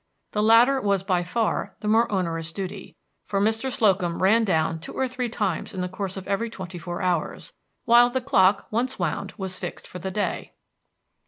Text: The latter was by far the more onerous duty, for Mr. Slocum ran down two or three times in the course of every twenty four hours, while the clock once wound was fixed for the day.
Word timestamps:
The 0.31 0.41
latter 0.41 0.81
was 0.81 1.03
by 1.03 1.23
far 1.23 1.75
the 1.81 1.87
more 1.87 2.11
onerous 2.11 2.51
duty, 2.51 2.95
for 3.27 3.39
Mr. 3.39 3.69
Slocum 3.71 4.19
ran 4.23 4.43
down 4.43 4.79
two 4.79 4.93
or 4.93 5.07
three 5.07 5.29
times 5.29 5.75
in 5.75 5.81
the 5.81 5.87
course 5.87 6.17
of 6.17 6.27
every 6.27 6.49
twenty 6.49 6.79
four 6.79 7.03
hours, 7.03 7.53
while 7.85 8.09
the 8.09 8.19
clock 8.19 8.65
once 8.71 8.97
wound 8.97 9.33
was 9.37 9.59
fixed 9.59 9.85
for 9.85 9.99
the 9.99 10.09
day. 10.09 10.53